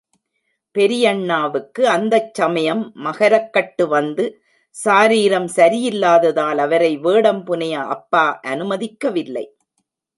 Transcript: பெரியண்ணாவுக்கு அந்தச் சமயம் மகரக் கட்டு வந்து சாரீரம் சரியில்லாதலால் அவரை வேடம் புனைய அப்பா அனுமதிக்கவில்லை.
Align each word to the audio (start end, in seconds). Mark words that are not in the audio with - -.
பெரியண்ணாவுக்கு 0.75 1.83
அந்தச் 1.87 2.33
சமயம் 2.33 2.81
மகரக் 2.95 3.51
கட்டு 3.53 3.87
வந்து 3.87 4.25
சாரீரம் 4.75 5.49
சரியில்லாதலால் 5.55 6.57
அவரை 6.57 6.93
வேடம் 6.97 7.43
புனைய 7.43 7.75
அப்பா 7.95 8.25
அனுமதிக்கவில்லை. 8.47 9.45